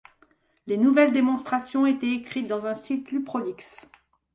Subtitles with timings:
[0.65, 3.87] Les nouvelles démonstrations ont été écrites dans un style plus prolixe.